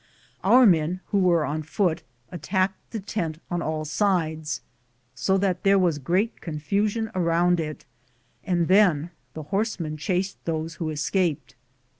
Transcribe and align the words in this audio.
Our 0.43 0.65
men 0.65 1.01
who 1.09 1.19
were 1.19 1.45
on 1.45 1.61
foot 1.61 2.01
attacked 2.31 2.89
the 2.89 2.99
tent 2.99 3.39
on 3.51 3.61
all 3.61 3.85
sides, 3.85 4.61
so 5.13 5.37
that 5.37 5.61
there 5.61 5.77
was 5.77 5.99
great 5.99 6.41
confusion 6.41 7.11
around 7.13 7.59
it, 7.59 7.85
and 8.43 8.67
then 8.67 9.11
the 9.35 9.43
horsemen 9.53 9.97
chased 9.97 10.43
those 10.45 10.73
who 10.81 10.89
escaped. 10.89 11.53